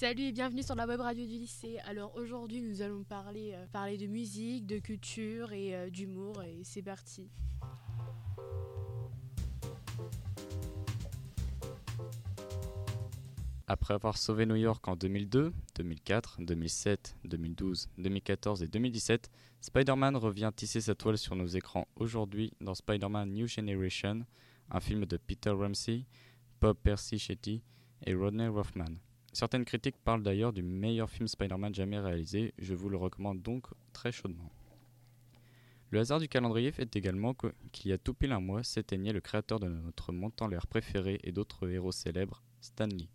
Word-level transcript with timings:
Salut 0.00 0.22
et 0.22 0.32
bienvenue 0.32 0.62
sur 0.62 0.74
la 0.76 0.86
web 0.86 1.02
radio 1.02 1.26
du 1.26 1.34
lycée. 1.34 1.78
Alors 1.80 2.16
aujourd'hui 2.16 2.62
nous 2.62 2.80
allons 2.80 3.04
parler, 3.04 3.52
euh, 3.52 3.96
de 3.98 4.06
musique, 4.06 4.66
de 4.66 4.78
culture 4.78 5.52
et 5.52 5.76
euh, 5.76 5.90
d'humour 5.90 6.42
et 6.42 6.62
c'est 6.64 6.80
parti. 6.80 7.28
Après 13.66 13.92
avoir 13.92 14.16
sauvé 14.16 14.46
New 14.46 14.56
York 14.56 14.88
en 14.88 14.96
2002, 14.96 15.52
2004, 15.76 16.36
2007, 16.40 17.16
2012, 17.24 17.90
2014 17.98 18.62
et 18.62 18.68
2017, 18.68 19.30
Spider-Man 19.60 20.16
revient 20.16 20.50
tisser 20.56 20.80
sa 20.80 20.94
toile 20.94 21.18
sur 21.18 21.36
nos 21.36 21.46
écrans 21.46 21.86
aujourd'hui 21.96 22.54
dans 22.62 22.74
Spider-Man 22.74 23.34
New 23.34 23.46
Generation, 23.46 24.24
un 24.70 24.80
film 24.80 25.04
de 25.04 25.18
Peter 25.18 25.50
Ramsey, 25.50 26.06
Bob 26.58 26.78
Percy 26.82 27.18
Shetty 27.18 27.60
et 28.06 28.14
Rodney 28.14 28.48
Rothman. 28.48 28.96
Certaines 29.32 29.64
critiques 29.64 29.98
parlent 29.98 30.22
d'ailleurs 30.22 30.52
du 30.52 30.62
meilleur 30.62 31.08
film 31.08 31.28
Spider-Man 31.28 31.74
jamais 31.74 31.98
réalisé, 31.98 32.52
je 32.58 32.74
vous 32.74 32.88
le 32.88 32.96
recommande 32.96 33.42
donc 33.42 33.66
très 33.92 34.10
chaudement. 34.10 34.50
Le 35.90 36.00
hasard 36.00 36.20
du 36.20 36.28
calendrier 36.28 36.70
fait 36.72 36.94
également 36.96 37.34
qu'il 37.72 37.90
y 37.90 37.92
a 37.92 37.98
tout 37.98 38.14
pile 38.14 38.32
un 38.32 38.40
mois 38.40 38.62
s'éteignait 38.62 39.12
le 39.12 39.20
créateur 39.20 39.58
de 39.58 39.68
notre 39.68 40.12
montant 40.12 40.46
l'air 40.46 40.66
préféré 40.66 41.18
et 41.24 41.32
d'autres 41.32 41.68
héros 41.68 41.92
célèbres, 41.92 42.42
Stan 42.60 42.86
Lee. 42.86 43.10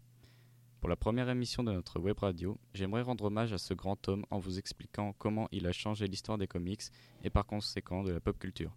Pour 0.81 0.89
la 0.89 0.97
première 0.97 1.29
émission 1.29 1.63
de 1.63 1.71
notre 1.71 1.99
web 1.99 2.19
radio, 2.19 2.59
j'aimerais 2.73 3.01
rendre 3.01 3.25
hommage 3.25 3.53
à 3.53 3.57
ce 3.57 3.73
grand 3.73 4.07
homme 4.07 4.25
en 4.29 4.39
vous 4.39 4.59
expliquant 4.59 5.13
comment 5.17 5.47
il 5.51 5.67
a 5.67 5.71
changé 5.71 6.05
l'histoire 6.05 6.37
des 6.37 6.47
comics 6.47 6.83
et 7.23 7.29
par 7.29 7.45
conséquent 7.45 8.03
de 8.03 8.11
la 8.11 8.19
pop 8.19 8.37
culture. 8.37 8.75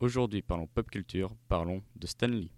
Aujourd'hui, 0.00 0.42
parlons 0.42 0.66
pop 0.66 0.90
culture, 0.90 1.34
parlons 1.48 1.82
de 1.96 2.06
Stan 2.06 2.28
Lee. 2.28 2.52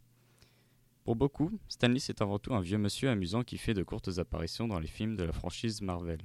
Pour 1.10 1.16
beaucoup, 1.16 1.50
Stan 1.66 1.88
Lee 1.88 1.98
c'est 1.98 2.22
avant 2.22 2.38
tout 2.38 2.54
un 2.54 2.60
vieux 2.60 2.78
monsieur 2.78 3.10
amusant 3.10 3.42
qui 3.42 3.58
fait 3.58 3.74
de 3.74 3.82
courtes 3.82 4.18
apparitions 4.18 4.68
dans 4.68 4.78
les 4.78 4.86
films 4.86 5.16
de 5.16 5.24
la 5.24 5.32
franchise 5.32 5.82
Marvel. 5.82 6.20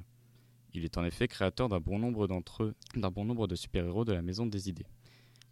Il 0.75 0.85
est 0.85 0.99
en 0.99 1.03
effet 1.03 1.27
créateur 1.27 1.69
d'un 1.69 1.79
bon 1.79 1.97
nombre 1.97 2.27
d'entre 2.27 2.65
eux, 2.65 2.75
d'un 2.95 3.09
bon 3.09 3.25
nombre 3.25 3.47
de 3.47 3.55
super-héros 3.55 4.05
de 4.05 4.13
la 4.13 4.21
Maison 4.21 4.45
des 4.45 4.69
Idées. 4.69 4.85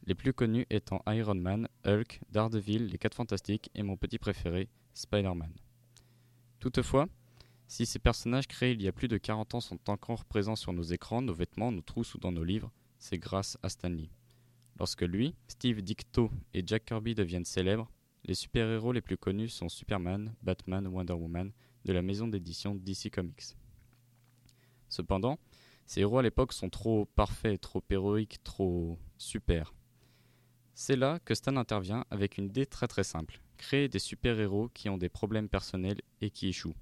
Les 0.05 0.13
plus 0.13 0.33
connus 0.33 0.67
étant 0.69 1.01
Iron 1.07 1.33
Man, 1.33 1.67
Hulk, 1.83 2.21
Daredevil, 2.29 2.85
les 2.85 2.99
4 2.99 3.15
Fantastiques 3.15 3.71
et 3.73 3.81
mon 3.81 3.97
petit 3.97 4.19
préféré, 4.19 4.69
Spider-Man. 4.93 5.51
Toutefois, 6.59 7.09
si 7.67 7.87
ces 7.87 7.97
personnages 7.97 8.45
créés 8.45 8.73
il 8.73 8.83
y 8.83 8.87
a 8.87 8.91
plus 8.91 9.07
de 9.07 9.17
40 9.17 9.55
ans 9.55 9.61
sont 9.61 9.89
encore 9.89 10.25
présents 10.25 10.55
sur 10.55 10.73
nos 10.73 10.83
écrans, 10.83 11.23
nos 11.23 11.33
vêtements, 11.33 11.71
nos 11.71 11.81
trousses 11.81 12.13
ou 12.13 12.19
dans 12.19 12.31
nos 12.31 12.43
livres, 12.43 12.71
c'est 12.99 13.17
grâce 13.17 13.57
à 13.63 13.69
Stanley. 13.69 14.11
Lorsque 14.77 15.01
lui, 15.01 15.33
Steve 15.47 15.81
Dicto 15.81 16.29
et 16.53 16.61
Jack 16.63 16.85
Kirby 16.85 17.15
deviennent 17.15 17.45
célèbres, 17.45 17.89
les 18.25 18.35
super-héros 18.35 18.91
les 18.91 19.01
plus 19.01 19.17
connus 19.17 19.49
sont 19.49 19.69
Superman, 19.69 20.33
Batman, 20.41 20.87
Wonder 20.87 21.13
Woman 21.13 21.51
de 21.85 21.93
la 21.93 22.01
maison 22.01 22.27
d'édition 22.27 22.75
DC 22.75 23.11
Comics. 23.11 23.55
Cependant, 24.89 25.39
ces 25.85 26.01
héros 26.01 26.19
à 26.19 26.23
l'époque 26.23 26.53
sont 26.53 26.69
trop 26.69 27.05
parfaits, 27.05 27.59
trop 27.59 27.83
héroïques, 27.89 28.43
trop 28.43 28.97
super. 29.17 29.73
C'est 30.75 30.95
là 30.95 31.19
que 31.19 31.35
Stan 31.35 31.55
intervient 31.57 32.05
avec 32.09 32.37
une 32.37 32.45
idée 32.45 32.65
très 32.65 32.87
très 32.87 33.03
simple 33.03 33.41
créer 33.63 33.87
des 33.87 33.99
super-héros 33.99 34.69
qui 34.73 34.89
ont 34.89 34.97
des 34.97 35.09
problèmes 35.09 35.47
personnels 35.47 36.01
et 36.21 36.29
qui 36.29 36.49
échouent. 36.49 36.75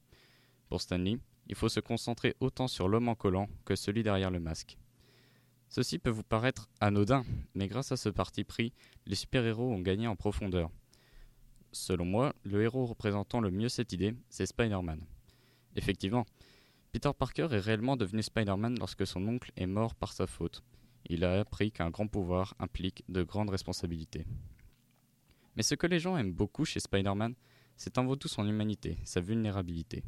Pour 0.67 0.81
Stanley, 0.81 1.19
il 1.47 1.55
faut 1.55 1.69
se 1.69 1.79
concentrer 1.79 2.35
autant 2.39 2.67
sur 2.67 2.87
l'homme 2.87 3.09
en 3.09 3.15
collant 3.15 3.49
que 3.65 3.75
celui 3.75 4.03
derrière 4.03 4.31
le 4.31 4.39
masque. 4.39 4.77
Ceci 5.69 5.99
peut 5.99 6.09
vous 6.09 6.23
paraître 6.23 6.69
anodin, 6.79 7.23
mais 7.53 7.67
grâce 7.67 7.91
à 7.91 7.97
ce 7.97 8.09
parti 8.09 8.43
pris, 8.43 8.73
les 9.05 9.15
super-héros 9.15 9.71
ont 9.71 9.79
gagné 9.79 10.07
en 10.07 10.15
profondeur. 10.15 10.69
Selon 11.71 12.05
moi, 12.05 12.33
le 12.43 12.63
héros 12.63 12.85
représentant 12.85 13.39
le 13.39 13.49
mieux 13.49 13.69
cette 13.69 13.93
idée, 13.93 14.13
c'est 14.29 14.45
Spider-Man. 14.45 15.01
Effectivement, 15.75 16.25
Peter 16.91 17.11
Parker 17.17 17.47
est 17.51 17.59
réellement 17.59 17.95
devenu 17.95 18.21
Spider-Man 18.21 18.77
lorsque 18.77 19.07
son 19.07 19.25
oncle 19.27 19.53
est 19.55 19.67
mort 19.67 19.95
par 19.95 20.11
sa 20.11 20.27
faute. 20.27 20.63
Il 21.05 21.23
a 21.23 21.39
appris 21.39 21.71
qu'un 21.71 21.89
grand 21.89 22.07
pouvoir 22.07 22.53
implique 22.59 23.03
de 23.07 23.23
grandes 23.23 23.49
responsabilités. 23.49 24.25
Mais 25.55 25.63
ce 25.63 25.75
que 25.75 25.87
les 25.87 25.99
gens 25.99 26.17
aiment 26.17 26.33
beaucoup 26.33 26.65
chez 26.65 26.81
Spider-Man, 26.81 27.35
c'est 27.77 27.97
avant 27.97 28.17
tout 28.17 28.27
son 28.27 28.47
humanité, 28.47 28.97
sa 29.05 29.21
vulnérabilité. 29.21 30.03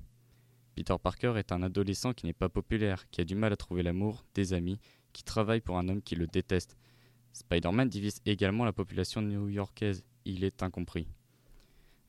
Peter 0.75 0.95
Parker 1.01 1.35
est 1.37 1.51
un 1.51 1.63
adolescent 1.63 2.13
qui 2.13 2.25
n'est 2.25 2.33
pas 2.33 2.49
populaire, 2.49 3.09
qui 3.09 3.21
a 3.21 3.25
du 3.25 3.35
mal 3.35 3.53
à 3.53 3.57
trouver 3.57 3.83
l'amour, 3.83 4.25
des 4.33 4.53
amis, 4.53 4.79
qui 5.13 5.23
travaille 5.23 5.61
pour 5.61 5.77
un 5.77 5.87
homme 5.87 6.01
qui 6.01 6.15
le 6.15 6.27
déteste. 6.27 6.77
Spider-Man 7.31 7.87
divise 7.87 8.19
également 8.25 8.65
la 8.65 8.73
population 8.73 9.21
new-yorkaise, 9.21 10.03
il 10.25 10.43
est 10.43 10.61
incompris. 10.61 11.07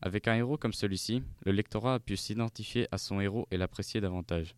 Avec 0.05 0.29
un 0.29 0.35
héros 0.35 0.59
comme 0.59 0.75
celui-ci, 0.75 1.23
le 1.47 1.53
lectorat 1.53 1.95
a 1.95 1.99
pu 1.99 2.19
s'identifier 2.19 2.87
à 2.93 2.99
son 2.99 3.21
héros 3.21 3.49
et 3.51 3.57
l'apprécier 3.57 4.03
davantage. 4.03 4.55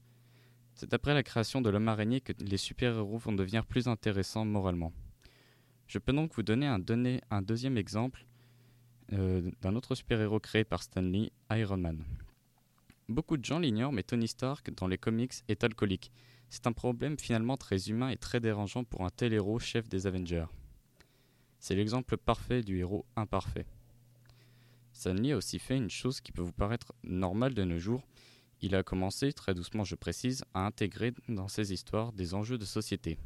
C'est 0.74 0.92
après 0.92 1.14
la 1.14 1.22
création 1.22 1.60
de 1.60 1.70
l'homme 1.70 1.86
araignée 1.86 2.20
que 2.20 2.32
les 2.40 2.56
super-héros 2.56 3.18
vont 3.18 3.32
devenir 3.32 3.64
plus 3.64 3.86
intéressants 3.86 4.44
moralement. 4.44 4.92
Je 5.86 6.00
peux 6.00 6.12
donc 6.12 6.34
vous 6.34 6.42
donner 6.42 6.66
un, 6.66 7.42
deuxième 7.42 7.78
exemple 7.78 8.26
euh, 9.12 9.52
d'un 9.62 9.76
autre 9.76 9.94
super-héros 9.94 10.40
créé 10.40 10.64
par 10.64 10.82
Stanley, 10.82 11.30
Iron 11.52 11.76
Man. 11.76 12.02
Beaucoup 13.08 13.36
de 13.36 13.44
gens 13.44 13.60
l'ignorent, 13.60 13.92
mais 13.92 14.02
Tony 14.02 14.26
Stark, 14.26 14.74
dans 14.74 14.88
les 14.88 14.98
comics, 14.98 15.32
est 15.46 15.62
alcoolique. 15.62 16.10
C'est 16.50 16.66
un 16.66 16.72
problème 16.72 17.20
finalement 17.20 17.56
très 17.56 17.88
humain 17.88 18.08
et 18.08 18.16
très 18.16 18.40
dérangeant 18.40 18.82
pour 18.82 19.04
un 19.04 19.10
tel 19.10 19.32
héros 19.32 19.60
chef 19.60 19.88
des 19.88 20.08
Avengers. 20.08 20.46
C'est 21.60 21.76
l'exemple 21.76 22.16
parfait 22.16 22.62
du 22.62 22.78
héros 22.78 23.06
imparfait. 23.14 23.64
Stanley 24.96 25.32
a 25.32 25.36
aussi 25.36 25.58
fait 25.58 25.76
une 25.76 25.90
chose 25.90 26.22
qui 26.22 26.32
peut 26.32 26.40
vous 26.40 26.54
paraître 26.54 26.94
normale 27.04 27.52
de 27.52 27.64
nos 27.64 27.78
jours. 27.78 28.02
Il 28.62 28.74
a 28.74 28.82
commencé, 28.82 29.30
très 29.34 29.54
doucement 29.54 29.84
je 29.84 29.94
précise, 29.94 30.42
à 30.54 30.64
intégrer 30.64 31.12
dans 31.28 31.48
ses 31.48 31.74
histoires 31.74 32.14
des 32.14 32.32
enjeux 32.32 32.56
de 32.56 32.64
société. 32.64 33.18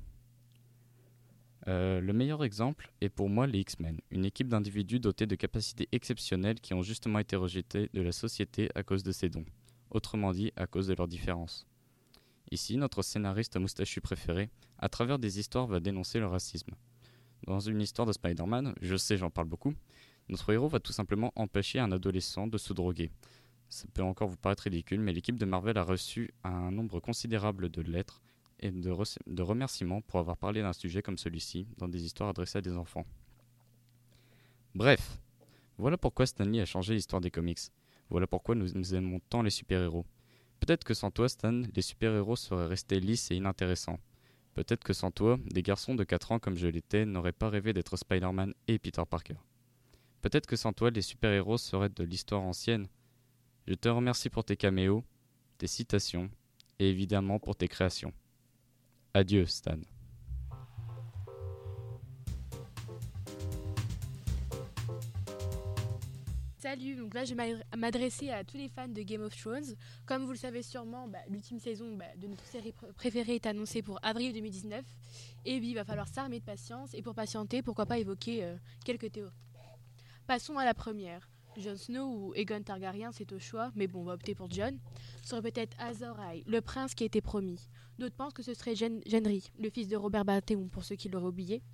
Euh, 1.68 2.00
le 2.00 2.12
meilleur 2.12 2.42
exemple 2.42 2.90
est 3.00 3.08
pour 3.08 3.28
moi 3.28 3.46
les 3.46 3.60
X-Men, 3.60 4.00
une 4.10 4.24
équipe 4.24 4.48
d'individus 4.48 4.98
dotés 4.98 5.26
de 5.26 5.36
capacités 5.36 5.88
exceptionnelles 5.92 6.58
qui 6.58 6.74
ont 6.74 6.82
justement 6.82 7.20
été 7.20 7.36
rejetés 7.36 7.88
de 7.94 8.02
la 8.02 8.12
société 8.12 8.68
à 8.74 8.82
cause 8.82 9.04
de 9.04 9.12
ses 9.12 9.28
dons, 9.28 9.46
autrement 9.90 10.32
dit 10.32 10.50
à 10.56 10.66
cause 10.66 10.88
de 10.88 10.94
leurs 10.94 11.06
différences. 11.06 11.68
Ici, 12.50 12.78
notre 12.78 13.02
scénariste 13.02 13.56
moustachu 13.58 14.00
préféré, 14.00 14.50
à 14.80 14.88
travers 14.88 15.20
des 15.20 15.38
histoires, 15.38 15.68
va 15.68 15.78
dénoncer 15.78 16.18
le 16.18 16.26
racisme. 16.26 16.74
Dans 17.46 17.60
une 17.60 17.80
histoire 17.80 18.08
de 18.08 18.12
Spider-Man, 18.12 18.74
je 18.80 18.96
sais 18.96 19.16
j'en 19.16 19.30
parle 19.30 19.46
beaucoup, 19.46 19.74
notre 20.30 20.52
héros 20.52 20.68
va 20.68 20.80
tout 20.80 20.92
simplement 20.92 21.32
empêcher 21.34 21.80
un 21.80 21.90
adolescent 21.92 22.46
de 22.46 22.56
se 22.56 22.72
droguer. 22.72 23.10
Ça 23.68 23.86
peut 23.92 24.02
encore 24.02 24.28
vous 24.28 24.36
paraître 24.36 24.62
ridicule, 24.64 25.00
mais 25.00 25.12
l'équipe 25.12 25.38
de 25.38 25.44
Marvel 25.44 25.76
a 25.76 25.82
reçu 25.82 26.32
un 26.44 26.70
nombre 26.70 27.00
considérable 27.00 27.68
de 27.68 27.82
lettres 27.82 28.22
et 28.60 28.70
de, 28.70 29.42
remerciements 29.42 30.00
pour 30.02 30.20
avoir 30.20 30.36
parlé 30.36 30.60
d'un 30.62 30.72
sujet 30.72 31.02
comme 31.02 31.18
celui-ci 31.18 31.66
dans 31.78 31.88
des 31.88 32.04
histoires 32.04 32.28
adressées 32.28 32.58
à 32.58 32.62
des 32.62 32.76
enfants. 32.76 33.06
Bref, 34.74 35.18
voilà 35.78 35.96
pourquoi 35.96 36.26
Stanley 36.26 36.60
a 36.60 36.66
changé 36.66 36.94
l'histoire 36.94 37.20
des 37.20 37.30
comics. 37.30 37.60
Voilà 38.08 38.26
pourquoi 38.26 38.54
nous, 38.54 38.94
aimons 38.94 39.20
tant 39.30 39.42
les 39.42 39.50
super-héros. 39.50 40.04
Peut-être 40.60 40.84
que 40.84 40.94
sans 40.94 41.10
toi, 41.10 41.28
Stan, 41.28 41.62
les 41.74 41.82
super-héros 41.82 42.36
seraient 42.36 42.66
restés 42.66 43.00
lisses 43.00 43.30
et 43.30 43.36
inintéressants. 43.36 43.98
Peut-être 44.54 44.84
que 44.84 44.92
sans 44.92 45.10
toi, 45.10 45.38
des 45.46 45.62
garçons 45.62 45.94
de 45.94 46.04
4 46.04 46.32
ans 46.32 46.38
comme 46.38 46.56
je 46.56 46.66
l'étais 46.66 47.06
n'auraient 47.06 47.32
pas 47.32 47.48
rêvé 47.48 47.72
d'être 47.72 47.96
Spider-Man 47.96 48.52
et 48.68 48.78
Peter 48.78 49.02
Parker. 49.08 49.36
Peut-être 50.20 50.46
que 50.46 50.56
sans 50.56 50.72
toi, 50.72 50.90
les 50.90 51.02
super-héros 51.02 51.58
seraient 51.58 51.88
de 51.88 52.04
l'histoire 52.04 52.42
ancienne. 52.42 52.88
Je 53.66 53.74
te 53.74 53.88
remercie 53.88 54.28
pour 54.28 54.44
tes 54.44 54.56
caméos, 54.56 55.04
tes 55.58 55.66
citations 55.66 56.30
et 56.78 56.90
évidemment 56.90 57.38
pour 57.38 57.56
tes 57.56 57.68
créations. 57.68 58.12
Adieu, 59.14 59.46
Stan. 59.46 59.78
Salut, 66.58 66.94
donc 66.94 67.14
là 67.14 67.24
je 67.24 67.34
vais 67.34 67.56
m'adresser 67.74 68.28
à 68.28 68.44
tous 68.44 68.58
les 68.58 68.68
fans 68.68 68.86
de 68.86 69.00
Game 69.00 69.22
of 69.22 69.34
Thrones. 69.34 69.74
Comme 70.04 70.24
vous 70.24 70.32
le 70.32 70.36
savez 70.36 70.62
sûrement, 70.62 71.08
bah, 71.08 71.18
l'ultime 71.30 71.58
saison 71.58 71.96
bah, 71.96 72.04
de 72.18 72.26
notre 72.26 72.44
série 72.44 72.74
préférée 72.96 73.36
est 73.36 73.46
annoncée 73.46 73.80
pour 73.80 73.98
avril 74.02 74.34
2019. 74.34 74.84
Et 75.46 75.58
oui, 75.58 75.70
il 75.70 75.74
va 75.74 75.84
falloir 75.84 76.06
s'armer 76.06 76.38
de 76.38 76.44
patience. 76.44 76.92
Et 76.92 77.00
pour 77.00 77.14
patienter, 77.14 77.62
pourquoi 77.62 77.86
pas 77.86 77.98
évoquer 77.98 78.44
euh, 78.44 78.56
quelques 78.84 79.10
théories. 79.10 79.32
Passons 80.30 80.58
à 80.58 80.64
la 80.64 80.74
première. 80.74 81.28
Jon 81.56 81.74
Snow 81.74 82.04
ou 82.04 82.34
Aegon 82.36 82.62
Targaryen, 82.62 83.10
c'est 83.10 83.32
au 83.32 83.40
choix, 83.40 83.72
mais 83.74 83.88
bon, 83.88 84.02
on 84.02 84.04
va 84.04 84.12
opter 84.12 84.36
pour 84.36 84.48
Jon. 84.48 84.78
Serait 85.24 85.42
peut-être 85.42 85.76
Azor 85.80 86.20
le 86.46 86.60
prince 86.60 86.94
qui 86.94 87.02
a 87.02 87.06
été 87.06 87.20
promis. 87.20 87.68
D'autres 87.98 88.14
pensent 88.14 88.32
que 88.32 88.44
ce 88.44 88.54
serait 88.54 88.76
Genry, 88.76 89.50
le 89.58 89.70
fils 89.70 89.88
de 89.88 89.96
Robert 89.96 90.24
Baratheon, 90.24 90.68
pour 90.68 90.84
ceux 90.84 90.94
qui 90.94 91.08
l'auraient 91.08 91.26
oublié. 91.26 91.64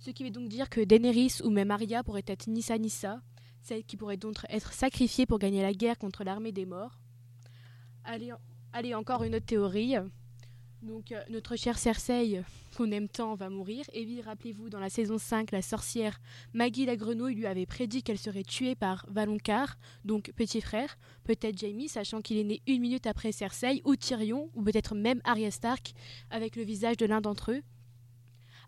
Ce 0.00 0.10
qui 0.10 0.24
veut 0.24 0.32
donc 0.32 0.48
dire 0.48 0.68
que 0.68 0.80
Daenerys 0.80 1.34
ou 1.44 1.50
même 1.50 1.70
Arya 1.70 2.02
pourrait 2.02 2.24
être 2.26 2.48
Nissa 2.48 2.76
Nissa, 2.76 3.22
celle 3.60 3.84
qui 3.84 3.96
pourrait 3.96 4.16
donc 4.16 4.34
être 4.48 4.72
sacrifiée 4.72 5.24
pour 5.24 5.38
gagner 5.38 5.62
la 5.62 5.72
guerre 5.72 5.96
contre 5.96 6.24
l'armée 6.24 6.50
des 6.50 6.66
morts. 6.66 6.98
Allez, 8.02 8.94
encore 8.96 9.22
une 9.22 9.36
autre 9.36 9.46
théorie. 9.46 9.94
Donc 10.82 11.12
euh, 11.12 11.20
notre 11.30 11.56
chère 11.56 11.78
Cersei, 11.78 12.42
qu'on 12.76 12.90
aime 12.90 13.08
tant, 13.08 13.34
va 13.34 13.48
mourir. 13.48 13.84
Et 13.92 14.04
oui, 14.04 14.20
rappelez-vous, 14.20 14.68
dans 14.68 14.80
la 14.80 14.90
saison 14.90 15.16
5, 15.16 15.52
la 15.52 15.62
sorcière 15.62 16.20
Maggie 16.54 16.86
la 16.86 16.96
grenouille 16.96 17.36
lui 17.36 17.46
avait 17.46 17.66
prédit 17.66 18.02
qu'elle 18.02 18.18
serait 18.18 18.42
tuée 18.42 18.74
par 18.74 19.06
Valonqar, 19.08 19.78
donc 20.04 20.32
petit 20.34 20.60
frère, 20.60 20.98
peut-être 21.24 21.58
Jamie, 21.58 21.88
sachant 21.88 22.20
qu'il 22.20 22.36
est 22.36 22.44
né 22.44 22.62
une 22.66 22.80
minute 22.80 23.06
après 23.06 23.30
Cersei, 23.30 23.80
ou 23.84 23.94
Tyrion, 23.94 24.50
ou 24.54 24.62
peut-être 24.62 24.94
même 24.94 25.20
Arya 25.24 25.50
Stark, 25.50 25.92
avec 26.30 26.56
le 26.56 26.64
visage 26.64 26.96
de 26.96 27.06
l'un 27.06 27.20
d'entre 27.20 27.52
eux. 27.52 27.62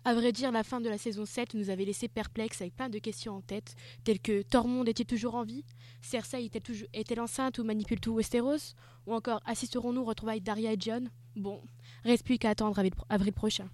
À 0.06 0.12
vrai 0.12 0.33
dire, 0.33 0.53
la 0.53 0.65
fin 0.65 0.83
de 0.83 0.91
la 0.91 0.99
saison 0.99 1.25
7 1.25 1.55
nous 1.55 1.71
avait 1.71 1.87
laissé 1.87 2.09
perplexes 2.09 2.61
avec 2.61 2.77
plein 2.77 2.91
de 2.91 2.99
questions 2.99 3.37
en 3.37 3.41
tête, 3.41 3.75
telles 4.05 4.21
que 4.21 4.43
Tormund 4.43 4.87
était 4.87 5.06
toujours 5.06 5.35
en 5.35 5.45
vie? 5.45 5.65
Cersei 6.03 6.51
est-elle 6.93 7.21
enceinte 7.21 7.59
ou 7.59 7.65
manipule 7.65 8.01
tout 8.01 8.12
Westeros? 8.12 8.75
Ou 9.06 9.15
encore 9.15 9.41
assisterons-nous 9.47 10.03
aux 10.03 10.05
retrouvailles 10.05 10.43
d'Arya 10.43 10.75
et 10.75 10.77
John 10.79 11.09
Bon, 11.37 11.62
reste 12.03 12.27
plus 12.27 12.37
qu'à 12.37 12.51
attendre 12.51 12.79
avril 13.09 13.33
prochain. 13.33 13.71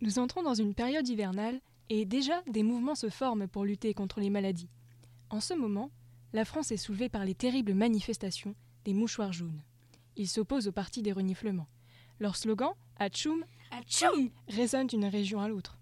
Nous 0.00 0.20
entrons 0.20 0.44
dans 0.44 0.54
une 0.54 0.74
période 0.74 1.08
hivernale 1.08 1.60
et 1.88 2.04
déjà 2.04 2.40
des 2.46 2.62
mouvements 2.62 2.94
se 2.94 3.08
forment 3.08 3.48
pour 3.48 3.64
lutter 3.64 3.94
contre 3.94 4.20
les 4.20 4.30
maladies. 4.30 4.70
En 5.28 5.40
ce 5.40 5.54
moment, 5.54 5.90
la 6.32 6.44
France 6.44 6.72
est 6.72 6.76
soulevée 6.76 7.08
par 7.08 7.24
les 7.24 7.34
terribles 7.34 7.74
manifestations 7.74 8.54
des 8.84 8.94
mouchoirs 8.94 9.32
jaunes. 9.32 9.62
Ils 10.16 10.28
s'opposent 10.28 10.68
au 10.68 10.72
parti 10.72 11.02
des 11.02 11.12
reniflements. 11.12 11.68
Leur 12.20 12.36
slogan, 12.36 12.72
Atchoum, 12.96 13.44
Atchoum, 13.70 14.30
résonne 14.48 14.86
d'une 14.88 15.06
région 15.06 15.40
à 15.40 15.48
l'autre. 15.48 15.78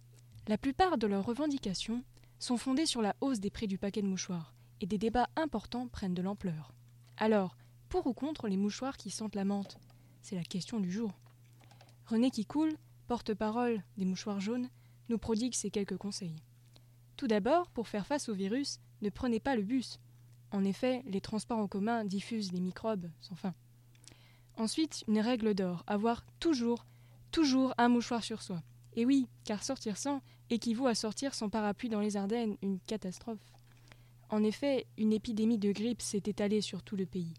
La 0.48 0.58
plupart 0.58 0.98
de 0.98 1.06
leurs 1.06 1.24
revendications 1.24 2.04
sont 2.38 2.56
fondées 2.56 2.86
sur 2.86 3.02
la 3.02 3.16
hausse 3.20 3.40
des 3.40 3.50
prix 3.50 3.66
du 3.66 3.78
paquet 3.78 4.02
de 4.02 4.06
mouchoirs, 4.06 4.54
et 4.80 4.86
des 4.86 4.98
débats 4.98 5.28
importants 5.36 5.88
prennent 5.88 6.14
de 6.14 6.22
l'ampleur. 6.22 6.72
Alors, 7.16 7.56
pour 7.88 8.06
ou 8.06 8.12
contre 8.12 8.46
les 8.46 8.56
mouchoirs 8.56 8.96
qui 8.96 9.10
sentent 9.10 9.34
la 9.34 9.44
menthe? 9.44 9.78
C'est 10.22 10.36
la 10.36 10.44
question 10.44 10.80
du 10.80 10.90
jour. 10.90 11.12
René 12.06 12.30
Kikoul, 12.30 12.76
porte-parole 13.08 13.82
des 13.96 14.04
mouchoirs 14.04 14.40
jaunes, 14.40 14.68
nous 15.08 15.18
prodigue 15.18 15.54
ces 15.54 15.70
quelques 15.70 15.96
conseils. 15.96 16.36
Tout 17.16 17.26
d'abord, 17.26 17.70
pour 17.70 17.88
faire 17.88 18.06
face 18.06 18.28
au 18.28 18.34
virus, 18.34 18.80
ne 19.02 19.08
prenez 19.08 19.40
pas 19.40 19.56
le 19.56 19.62
bus, 19.62 19.98
en 20.56 20.64
effet, 20.64 21.02
les 21.06 21.20
transports 21.20 21.58
en 21.58 21.68
commun 21.68 22.04
diffusent 22.04 22.50
des 22.50 22.60
microbes 22.60 23.10
sans 23.20 23.34
fin. 23.34 23.54
Ensuite, 24.56 25.04
une 25.06 25.20
règle 25.20 25.52
d'or, 25.52 25.84
avoir 25.86 26.24
toujours, 26.40 26.86
toujours 27.30 27.74
un 27.76 27.88
mouchoir 27.88 28.24
sur 28.24 28.40
soi. 28.40 28.62
Et 28.94 29.04
oui, 29.04 29.28
car 29.44 29.62
sortir 29.62 29.98
sans 29.98 30.22
équivaut 30.48 30.86
à 30.86 30.94
sortir 30.94 31.34
sans 31.34 31.50
parapluie 31.50 31.90
dans 31.90 32.00
les 32.00 32.16
Ardennes, 32.16 32.56
une 32.62 32.80
catastrophe. 32.80 33.52
En 34.30 34.42
effet, 34.42 34.86
une 34.96 35.12
épidémie 35.12 35.58
de 35.58 35.72
grippe 35.72 36.00
s'est 36.00 36.22
étalée 36.24 36.62
sur 36.62 36.82
tout 36.82 36.96
le 36.96 37.04
pays. 37.04 37.34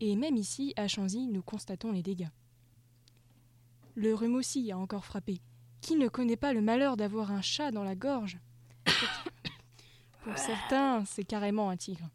Et 0.00 0.16
même 0.16 0.36
ici, 0.36 0.74
à 0.76 0.88
Chanzy, 0.88 1.28
nous 1.28 1.42
constatons 1.42 1.92
les 1.92 2.02
dégâts. 2.02 2.30
Le 3.94 4.12
rhume 4.12 4.34
aussi 4.34 4.72
a 4.72 4.76
encore 4.76 5.04
frappé. 5.04 5.40
Qui 5.80 5.94
ne 5.94 6.08
connaît 6.08 6.36
pas 6.36 6.52
le 6.52 6.62
malheur 6.62 6.96
d'avoir 6.96 7.30
un 7.30 7.42
chat 7.42 7.70
dans 7.70 7.84
la 7.84 7.94
gorge? 7.94 8.38
Pour 10.24 10.36
certains, 10.36 11.04
c'est 11.04 11.24
carrément 11.24 11.70
un 11.70 11.76
tigre. 11.76 12.10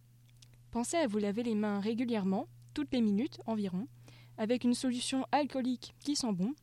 Pensez 0.72 0.98
à 0.98 1.08
vous 1.08 1.18
laver 1.18 1.44
les 1.44 1.56
mains 1.56 1.80
régulièrement, 1.80 2.48
toutes 2.74 2.94
les 2.94 3.02
minutes 3.02 3.40
environ, 3.46 3.88
avec 4.38 4.64
une 4.64 4.74
solution 4.74 5.26
alcoolique 5.32 5.94
qui 6.00 6.16
sent 6.16 6.32
bon, 6.32 6.54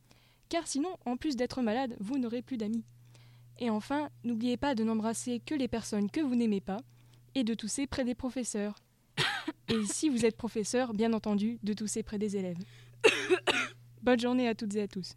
car 0.49 0.67
sinon, 0.67 0.89
en 1.05 1.15
plus 1.15 1.35
d'être 1.35 1.61
malade, 1.61 1.95
vous 1.99 2.17
n'aurez 2.17 2.41
plus 2.41 2.57
d'amis. 2.57 2.83
Et 3.59 3.69
enfin, 3.69 4.09
n'oubliez 4.23 4.57
pas 4.57 4.73
de 4.73 4.83
n'embrasser 4.83 5.41
que 5.45 5.53
les 5.53 5.67
personnes 5.67 6.09
que 6.09 6.21
vous 6.21 6.35
n'aimez 6.35 6.61
pas 6.61 6.79
et 7.35 7.43
de 7.43 7.53
tousser 7.53 7.85
près 7.85 8.03
des 8.03 8.15
professeurs. 8.15 8.75
Et 9.67 9.85
si 9.85 10.09
vous 10.09 10.25
êtes 10.25 10.37
professeur, 10.37 10.93
bien 10.93 11.13
entendu, 11.13 11.59
de 11.61 11.73
tousser 11.73 12.01
près 12.01 12.17
des 12.17 12.35
élèves. 12.35 12.57
Bonne 14.01 14.19
journée 14.19 14.47
à 14.47 14.55
toutes 14.55 14.75
et 14.75 14.81
à 14.81 14.87
tous. 14.87 15.15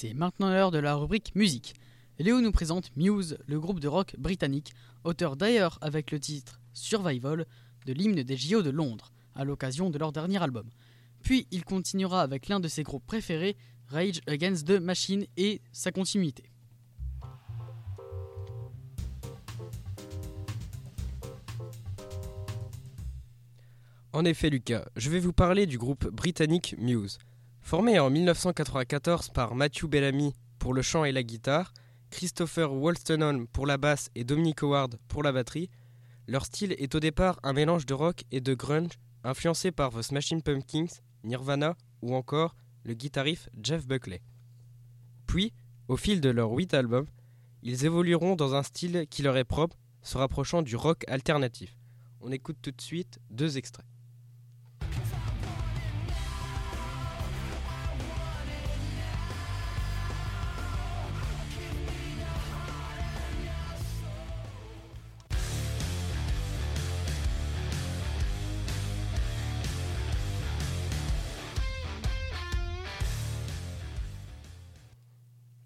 C'est 0.00 0.14
maintenant 0.14 0.48
l'heure 0.48 0.70
de 0.70 0.78
la 0.78 0.94
rubrique 0.94 1.34
musique. 1.34 1.74
Léo 2.18 2.40
nous 2.40 2.52
présente 2.52 2.90
Muse, 2.96 3.36
le 3.46 3.60
groupe 3.60 3.80
de 3.80 3.86
rock 3.86 4.16
britannique, 4.16 4.72
auteur 5.04 5.36
d'ailleurs 5.36 5.76
avec 5.82 6.10
le 6.10 6.18
titre 6.18 6.58
Survival 6.72 7.44
de 7.84 7.92
l'hymne 7.92 8.22
des 8.22 8.36
JO 8.38 8.62
de 8.62 8.70
Londres, 8.70 9.12
à 9.34 9.44
l'occasion 9.44 9.90
de 9.90 9.98
leur 9.98 10.10
dernier 10.10 10.42
album. 10.42 10.70
Puis 11.22 11.46
il 11.50 11.66
continuera 11.66 12.22
avec 12.22 12.48
l'un 12.48 12.60
de 12.60 12.68
ses 12.68 12.82
groupes 12.82 13.04
préférés, 13.06 13.58
Rage 13.88 14.22
Against 14.26 14.66
the 14.66 14.80
Machine 14.80 15.26
et 15.36 15.60
sa 15.70 15.92
continuité. 15.92 16.44
En 24.14 24.24
effet, 24.24 24.48
Lucas, 24.48 24.86
je 24.96 25.10
vais 25.10 25.20
vous 25.20 25.34
parler 25.34 25.66
du 25.66 25.76
groupe 25.76 26.08
britannique 26.08 26.74
Muse. 26.78 27.18
Formé 27.70 28.00
en 28.00 28.10
1994 28.10 29.28
par 29.28 29.54
Matthew 29.54 29.84
Bellamy 29.84 30.34
pour 30.58 30.74
le 30.74 30.82
chant 30.82 31.04
et 31.04 31.12
la 31.12 31.22
guitare, 31.22 31.72
Christopher 32.10 32.74
Wolstenholme 32.74 33.46
pour 33.46 33.64
la 33.64 33.76
basse 33.76 34.10
et 34.16 34.24
Dominic 34.24 34.64
Howard 34.64 34.96
pour 35.06 35.22
la 35.22 35.30
batterie, 35.30 35.70
leur 36.26 36.46
style 36.46 36.74
est 36.78 36.96
au 36.96 36.98
départ 36.98 37.38
un 37.44 37.52
mélange 37.52 37.86
de 37.86 37.94
rock 37.94 38.24
et 38.32 38.40
de 38.40 38.54
grunge 38.54 38.98
influencé 39.22 39.70
par 39.70 39.92
The 39.92 40.02
Smashing 40.02 40.42
Pumpkins, 40.42 40.92
Nirvana 41.22 41.76
ou 42.02 42.16
encore 42.16 42.56
le 42.82 42.94
guitariste 42.94 43.48
Jeff 43.62 43.86
Buckley. 43.86 44.20
Puis, 45.28 45.52
au 45.86 45.96
fil 45.96 46.20
de 46.20 46.30
leurs 46.30 46.50
huit 46.50 46.74
albums, 46.74 47.06
ils 47.62 47.84
évolueront 47.84 48.34
dans 48.34 48.56
un 48.56 48.64
style 48.64 49.06
qui 49.08 49.22
leur 49.22 49.36
est 49.36 49.44
propre, 49.44 49.76
se 50.02 50.18
rapprochant 50.18 50.62
du 50.62 50.74
rock 50.74 51.04
alternatif. 51.06 51.78
On 52.20 52.32
écoute 52.32 52.58
tout 52.60 52.72
de 52.72 52.80
suite 52.80 53.20
deux 53.30 53.58
extraits. 53.58 53.86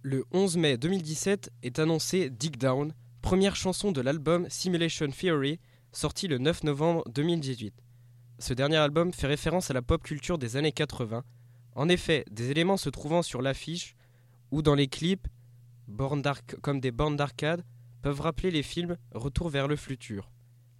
Le 0.06 0.23
11 0.33 0.59
mai 0.59 0.77
2017 0.77 1.51
est 1.63 1.79
annoncé 1.79 2.29
Dig 2.29 2.58
Down, 2.58 2.93
première 3.23 3.56
chanson 3.56 3.91
de 3.91 4.03
l'album 4.03 4.46
Simulation 4.51 5.08
Theory, 5.08 5.61
sorti 5.93 6.29
le 6.29 6.37
9 6.37 6.65
novembre 6.65 7.05
2018. 7.08 7.73
Ce 8.39 8.53
dernier 8.53 8.77
album 8.77 9.15
fait 9.15 9.29
référence 9.29 9.70
à 9.70 9.73
la 9.73 9.81
pop 9.81 10.03
culture 10.03 10.37
des 10.37 10.58
années 10.58 10.73
80. 10.73 11.25
En 11.75 11.89
effet, 11.89 12.27
des 12.31 12.51
éléments 12.51 12.77
se 12.77 12.91
trouvant 12.91 13.23
sur 13.23 13.41
l'affiche 13.41 13.94
ou 14.51 14.61
dans 14.61 14.75
les 14.75 14.89
clips, 14.89 15.27
comme 16.61 16.81
des 16.81 16.93
bandes 16.93 17.17
d'arcade, 17.17 17.65
peuvent 18.03 18.20
rappeler 18.20 18.51
les 18.51 18.63
films 18.63 18.99
Retour 19.13 19.49
vers 19.49 19.69
le 19.69 19.77
futur. 19.77 20.31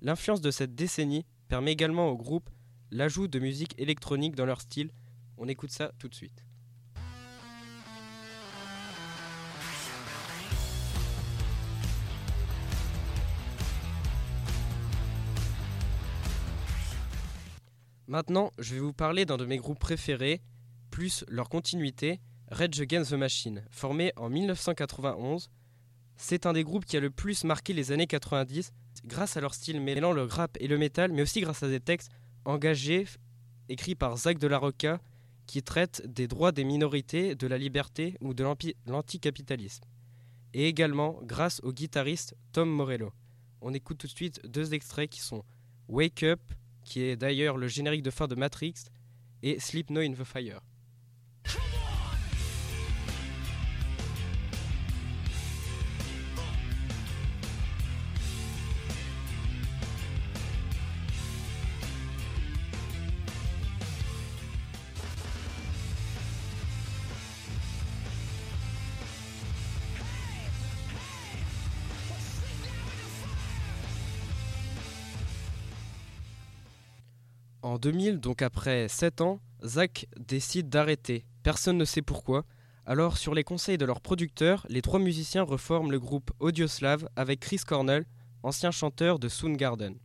L'influence 0.02 0.43
de 0.43 0.50
cette 0.50 0.75
décennie 0.75 1.25
permet 1.49 1.73
également 1.73 2.11
au 2.11 2.16
groupe 2.19 2.50
l'ajout 2.90 3.26
de 3.26 3.38
musique 3.38 3.75
électronique 3.78 4.37
dans 4.37 4.45
leur 4.45 4.61
style. 4.61 4.90
On 5.38 5.49
écoute 5.49 5.71
ça 5.71 5.93
tout 5.99 6.11
de 6.11 6.14
suite. 6.14 6.45
Maintenant, 18.06 18.52
je 18.58 18.75
vais 18.75 18.80
vous 18.80 18.92
parler 18.92 19.25
d'un 19.25 19.38
de 19.38 19.46
mes 19.46 19.56
groupes 19.56 19.78
préférés, 19.78 20.42
plus 20.90 21.25
leur 21.28 21.49
continuité, 21.49 22.20
Rage 22.50 22.80
Against 22.80 23.12
the 23.12 23.14
Machine, 23.14 23.64
formé 23.70 24.12
en 24.16 24.28
1991. 24.28 25.49
C'est 26.16 26.44
un 26.44 26.52
des 26.52 26.64
groupes 26.64 26.84
qui 26.84 26.99
a 26.99 27.00
le 27.00 27.11
plus 27.11 27.44
marqué 27.44 27.73
les 27.73 27.92
années 27.92 28.06
90 28.06 28.73
grâce 29.06 29.37
à 29.37 29.40
leur 29.40 29.54
style 29.54 29.80
mêlant 29.80 30.12
le 30.12 30.25
rap 30.25 30.56
et 30.61 30.68
le 30.68 30.76
métal, 30.76 31.12
mais 31.12 31.23
aussi 31.23 31.40
grâce 31.40 31.62
à 31.62 31.68
des 31.68 31.80
textes 31.80 32.11
engagés 32.44 33.06
écrits 33.70 33.94
par 33.94 34.16
Zach 34.18 34.38
de 34.38 34.46
la 34.46 34.58
Rocca 34.58 35.00
qui 35.46 35.62
traitent 35.62 36.02
des 36.06 36.28
droits 36.28 36.52
des 36.52 36.64
minorités, 36.64 37.34
de 37.34 37.46
la 37.46 37.58
liberté 37.58 38.16
ou 38.20 38.34
de 38.34 38.44
l'anticapitalisme. 38.87 39.84
Et 40.52 40.68
également 40.68 41.18
grâce 41.23 41.61
au 41.62 41.73
guitariste 41.73 42.34
Tom 42.52 42.70
Morello. 42.70 43.12
On 43.62 43.73
écoute 43.73 43.99
tout 43.99 44.06
de 44.06 44.12
suite 44.12 44.40
deux 44.46 44.75
extraits 44.75 45.11
qui 45.11 45.20
sont 45.20 45.42
Wake 45.88 46.23
Up 46.23 46.40
qui 46.85 47.03
est 47.03 47.17
d'ailleurs 47.17 47.57
le 47.57 47.69
générique 47.69 48.03
de 48.03 48.11
fin 48.11 48.29
de 48.29 48.35
Matrix, 48.35 48.75
et 49.43 49.59
Sleep 49.59 49.91
No 49.91 50.00
in 50.00 50.12
the 50.12 50.25
Fire. 50.25 50.61
En 77.75 77.78
2000, 77.78 78.21
donc 78.21 78.40
après 78.40 78.87
7 78.87 79.21
ans, 79.21 79.40
Zach 79.64 80.07
décide 80.16 80.69
d'arrêter. 80.69 81.26
Personne 81.43 81.76
ne 81.76 81.85
sait 81.85 82.02
pourquoi. 82.02 82.45
Alors, 82.87 83.19
sur 83.19 83.35
les 83.35 83.43
conseils 83.43 83.78
de 83.78 83.85
leur 83.85 84.00
producteur, 84.00 84.64
les 84.69 84.81
trois 84.81 85.00
musiciens 85.00 85.43
reforment 85.43 85.90
le 85.90 85.99
groupe 85.99 86.31
Audioslave 86.38 87.09
avec 87.16 87.40
Chris 87.40 87.62
Cornell, 87.66 88.04
ancien 88.45 88.71
chanteur 88.71 89.19
de 89.19 89.28
Soundgarden. 89.28 89.97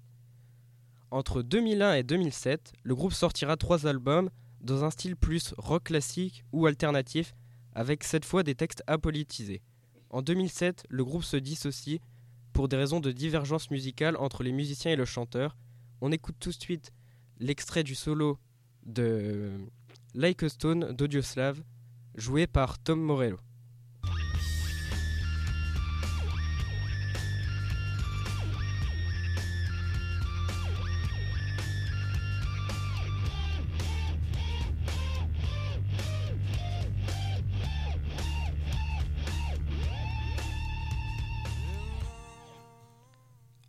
Entre 1.11 1.43
2001 1.43 1.93
et 1.93 2.01
2007, 2.01 2.73
le 2.81 2.95
groupe 2.95 3.13
sortira 3.13 3.55
trois 3.55 3.85
albums 3.85 4.31
dans 4.61 4.83
un 4.83 4.89
style 4.89 5.15
plus 5.15 5.53
rock 5.59 5.83
classique 5.83 6.43
ou 6.51 6.65
alternatif, 6.65 7.35
avec 7.73 8.03
cette 8.03 8.25
fois 8.25 8.41
des 8.41 8.55
textes 8.55 8.81
apolitisés. 8.87 9.61
En 10.09 10.23
2007, 10.23 10.87
le 10.89 11.05
groupe 11.05 11.23
se 11.23 11.37
dissocie 11.37 11.99
pour 12.51 12.67
des 12.67 12.77
raisons 12.77 12.99
de 12.99 13.11
divergence 13.11 13.69
musicale 13.69 14.17
entre 14.17 14.41
les 14.41 14.53
musiciens 14.53 14.93
et 14.93 14.95
le 14.95 15.05
chanteur. 15.05 15.55
On 16.01 16.11
écoute 16.11 16.37
tout 16.39 16.49
de 16.49 16.55
suite 16.55 16.93
l'extrait 17.39 17.83
du 17.83 17.95
solo 17.95 18.37
de 18.85 19.51
Like 20.13 20.43
a 20.43 20.49
Stone 20.49 20.91
d'Audioslave, 20.93 21.61
joué 22.15 22.47
par 22.47 22.79
Tom 22.79 22.99
Morello. 23.01 23.39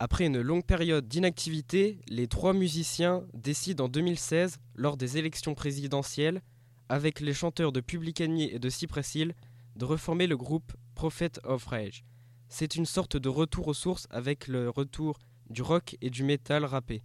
Après 0.02 0.24
une 0.24 0.40
longue 0.40 0.64
période 0.64 1.06
d'inactivité, 1.06 2.00
les 2.08 2.26
trois 2.26 2.54
musiciens 2.54 3.22
décident 3.34 3.84
en 3.84 3.88
2016, 3.90 4.58
lors 4.74 4.96
des 4.96 5.18
élections 5.18 5.54
présidentielles, 5.54 6.40
avec 6.88 7.20
les 7.20 7.34
chanteurs 7.34 7.70
de 7.70 7.82
Public 7.82 8.22
Enemy 8.22 8.44
et 8.44 8.58
de 8.58 8.70
Cypress 8.70 9.14
Hill, 9.14 9.34
de 9.76 9.84
reformer 9.84 10.26
le 10.26 10.38
groupe 10.38 10.72
Prophet 10.94 11.32
of 11.44 11.66
Rage. 11.66 12.02
C'est 12.48 12.76
une 12.76 12.86
sorte 12.86 13.18
de 13.18 13.28
retour 13.28 13.68
aux 13.68 13.74
sources 13.74 14.06
avec 14.08 14.48
le 14.48 14.70
retour 14.70 15.18
du 15.50 15.60
rock 15.60 15.98
et 16.00 16.08
du 16.08 16.24
metal 16.24 16.64
rappé 16.64 17.02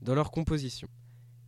dans 0.00 0.14
leur 0.14 0.30
composition. 0.30 0.86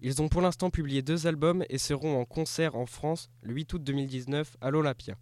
Ils 0.01 0.21
ont 0.21 0.29
pour 0.29 0.43
l'instant 0.43 0.69
publié 0.69 1.01
deux 1.03 1.29
albums 1.29 1.65
et 1.69 1.79
seront 1.79 2.21
en 2.21 2.25
concert 2.25 2.75
en 2.75 2.87
France 2.87 3.31
le 3.43 3.55
8 3.55 3.75
août 3.75 3.85
2019 3.85 4.57
à 4.61 4.73
l'Olympia. 4.73 5.15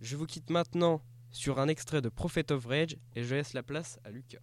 Je 0.00 0.16
vous 0.16 0.24
quitte 0.24 0.48
maintenant 0.48 1.02
sur 1.30 1.60
un 1.60 1.68
extrait 1.68 2.00
de 2.00 2.08
Prophet 2.08 2.50
of 2.52 2.64
Rage 2.64 2.96
et 3.14 3.22
je 3.22 3.34
laisse 3.34 3.52
la 3.52 3.62
place 3.62 3.98
à 4.04 4.10
Lucas. 4.10 4.40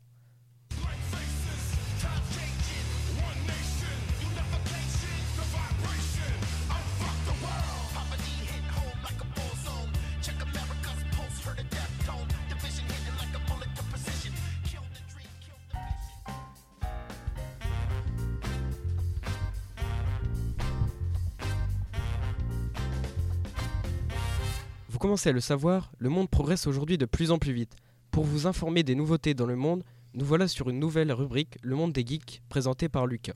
Commencez 25.01 25.29
à 25.29 25.33
le 25.33 25.41
savoir, 25.41 25.91
le 25.97 26.09
monde 26.09 26.29
progresse 26.29 26.67
aujourd'hui 26.67 26.99
de 26.99 27.07
plus 27.07 27.31
en 27.31 27.39
plus 27.39 27.53
vite. 27.53 27.75
Pour 28.11 28.23
vous 28.23 28.45
informer 28.45 28.83
des 28.83 28.93
nouveautés 28.93 29.33
dans 29.33 29.47
le 29.47 29.55
monde, 29.55 29.83
nous 30.13 30.23
voilà 30.23 30.47
sur 30.47 30.69
une 30.69 30.77
nouvelle 30.77 31.11
rubrique, 31.11 31.57
Le 31.63 31.75
monde 31.75 31.91
des 31.91 32.05
geeks, 32.05 32.43
présentée 32.49 32.87
par 32.87 33.07
Lucas. 33.07 33.33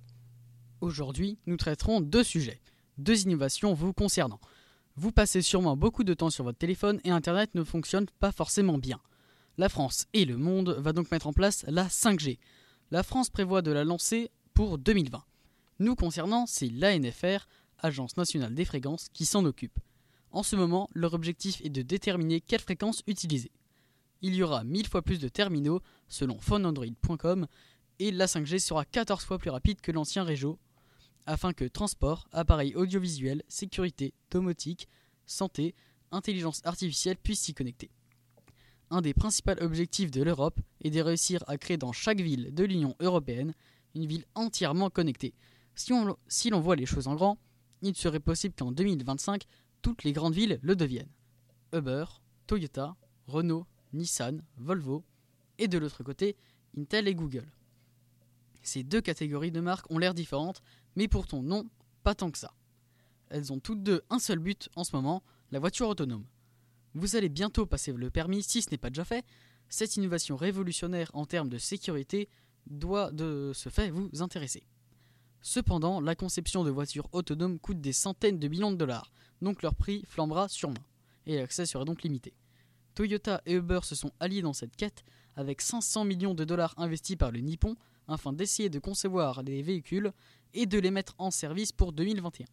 Aujourd'hui, 0.79 1.39
nous 1.47 1.57
traiterons 1.57 2.01
deux 2.01 2.23
sujets, 2.23 2.61
deux 2.99 3.23
innovations 3.23 3.73
vous 3.73 3.93
concernant. 3.93 4.39
Vous 4.95 5.11
passez 5.11 5.41
sûrement 5.41 5.75
beaucoup 5.75 6.03
de 6.03 6.13
temps 6.13 6.29
sur 6.29 6.43
votre 6.43 6.59
téléphone 6.59 7.01
et 7.03 7.09
Internet 7.09 7.49
ne 7.55 7.63
fonctionne 7.63 8.05
pas 8.19 8.31
forcément 8.31 8.77
bien. 8.77 8.99
La 9.57 9.67
France 9.67 10.05
et 10.13 10.25
le 10.25 10.37
monde 10.37 10.77
va 10.77 10.93
donc 10.93 11.09
mettre 11.09 11.25
en 11.25 11.33
place 11.33 11.65
la 11.67 11.87
5G. 11.87 12.37
La 12.91 13.01
France 13.01 13.31
prévoit 13.31 13.63
de 13.63 13.71
la 13.71 13.83
lancer 13.83 14.29
pour 14.53 14.77
2020. 14.77 15.23
Nous 15.79 15.95
concernant, 15.95 16.45
c'est 16.45 16.69
l'ANFR, 16.69 17.47
Agence 17.79 18.17
nationale 18.17 18.53
des 18.53 18.65
fréquences, 18.65 19.09
qui 19.13 19.25
s'en 19.25 19.45
occupe. 19.45 19.79
En 20.35 20.43
ce 20.43 20.57
moment, 20.57 20.89
leur 20.93 21.13
objectif 21.13 21.61
est 21.63 21.69
de 21.69 21.81
déterminer 21.81 22.41
quelle 22.41 22.59
fréquence 22.59 23.03
utiliser. 23.07 23.51
Il 24.21 24.35
y 24.35 24.43
aura 24.43 24.65
1000 24.65 24.85
fois 24.85 25.01
plus 25.01 25.17
de 25.17 25.29
terminaux 25.29 25.79
selon 26.09 26.41
phoneandroid.com 26.41 27.47
et 27.99 28.11
la 28.11 28.25
5G 28.25 28.59
sera 28.59 28.83
14 28.83 29.23
fois 29.23 29.37
plus 29.39 29.49
rapide 29.49 29.79
que 29.79 29.93
l'ancien 29.93 30.25
réseau 30.25 30.59
afin 31.25 31.53
que 31.53 31.63
transport, 31.63 32.27
appareils 32.33 32.75
audiovisuels, 32.75 33.43
sécurité, 33.47 34.13
domotique, 34.29 34.89
santé, 35.25 35.73
intelligence 36.11 36.59
artificielle 36.65 37.15
puissent 37.15 37.39
s'y 37.39 37.53
connecter. 37.53 37.89
Un 38.89 39.01
des 39.01 39.13
principaux 39.13 39.61
objectifs 39.61 40.11
de 40.11 40.21
l'Europe 40.21 40.59
est 40.81 40.89
de 40.89 40.99
réussir 40.99 41.45
à 41.47 41.57
créer 41.57 41.77
dans 41.77 41.93
chaque 41.93 42.19
ville 42.19 42.53
de 42.53 42.65
l'Union 42.65 42.93
européenne 42.99 43.53
une 43.95 44.05
ville 44.05 44.25
entièrement 44.35 44.89
connectée. 44.89 45.33
Si 45.75 45.93
on, 45.93 46.17
si 46.27 46.49
l'on 46.49 46.59
voit 46.59 46.75
les 46.75 46.85
choses 46.85 47.07
en 47.07 47.15
grand, 47.15 47.37
il 47.81 47.95
serait 47.95 48.19
possible 48.19 48.53
qu'en 48.57 48.73
2025, 48.73 49.45
toutes 49.85 50.03
les 50.03 50.13
grandes 50.13 50.33
villes 50.33 50.57
le 50.63 50.75
deviennent. 50.75 51.11
Uber, 51.71 52.05
Toyota, 52.47 52.95
Renault, 53.27 53.67
Nissan, 53.93 54.43
Volvo, 54.57 55.03
et 55.59 55.67
de 55.67 55.77
l'autre 55.77 56.01
côté, 56.01 56.35
Intel 56.75 57.07
et 57.07 57.13
Google. 57.13 57.45
Ces 58.63 58.81
deux 58.81 58.99
catégories 58.99 59.51
de 59.51 59.61
marques 59.61 59.85
ont 59.91 59.99
l'air 59.99 60.15
différentes, 60.15 60.63
mais 60.95 61.07
pourtant 61.07 61.43
non, 61.43 61.69
pas 62.01 62.15
tant 62.15 62.31
que 62.31 62.39
ça. 62.39 62.55
Elles 63.29 63.53
ont 63.53 63.59
toutes 63.59 63.83
deux 63.83 64.01
un 64.09 64.17
seul 64.17 64.39
but 64.39 64.69
en 64.75 64.83
ce 64.83 64.95
moment, 64.95 65.21
la 65.51 65.59
voiture 65.59 65.87
autonome. 65.87 66.25
Vous 66.95 67.15
allez 67.15 67.29
bientôt 67.29 67.67
passer 67.67 67.93
le 67.93 68.09
permis 68.09 68.41
si 68.41 68.63
ce 68.63 68.71
n'est 68.71 68.79
pas 68.79 68.89
déjà 68.89 69.05
fait. 69.05 69.23
Cette 69.69 69.97
innovation 69.97 70.35
révolutionnaire 70.35 71.11
en 71.13 71.27
termes 71.27 71.49
de 71.49 71.59
sécurité 71.59 72.27
doit 72.65 73.11
de 73.11 73.51
ce 73.53 73.69
fait 73.69 73.91
vous 73.91 74.09
intéresser. 74.23 74.65
Cependant, 75.47 76.01
la 76.01 76.15
conception 76.15 76.63
de 76.63 76.71
voitures 76.71 77.07
autonomes 77.11 77.59
coûte 77.59 77.79
des 77.79 77.93
centaines 77.93 78.39
de 78.39 78.47
millions 78.47 78.71
de 78.71 78.77
dollars, 78.77 79.11
donc 79.43 79.61
leur 79.61 79.75
prix 79.75 80.03
flambera 80.07 80.49
sûrement, 80.49 80.81
et 81.27 81.37
l'accès 81.37 81.67
sera 81.67 81.85
donc 81.85 82.01
limité. 82.01 82.33
Toyota 82.95 83.43
et 83.45 83.53
Uber 83.53 83.81
se 83.83 83.93
sont 83.93 84.11
alliés 84.19 84.41
dans 84.41 84.53
cette 84.53 84.75
quête 84.75 85.03
avec 85.35 85.61
500 85.61 86.03
millions 86.03 86.33
de 86.33 86.45
dollars 86.45 86.73
investis 86.77 87.15
par 87.15 87.29
le 87.29 87.41
Nippon 87.41 87.75
afin 88.07 88.33
d'essayer 88.33 88.69
de 88.69 88.79
concevoir 88.79 89.43
des 89.43 89.61
véhicules 89.61 90.13
et 90.55 90.65
de 90.65 90.79
les 90.79 90.89
mettre 90.89 91.13
en 91.19 91.29
service 91.29 91.71
pour 91.71 91.93
2021. 91.93 92.47